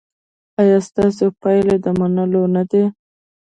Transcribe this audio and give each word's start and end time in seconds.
ایا 0.61 0.77
ستاسو 0.87 1.25
پایلې 1.41 1.75
د 1.85 1.87
منلو 1.99 2.43
نه 2.55 2.63
دي؟ 2.69 2.83